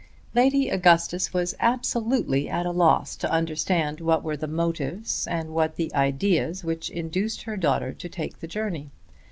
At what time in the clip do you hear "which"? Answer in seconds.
6.63-6.89